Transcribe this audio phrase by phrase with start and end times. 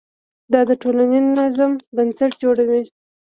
[0.53, 2.83] دا د ټولنیز نظم بنسټ جوړوي.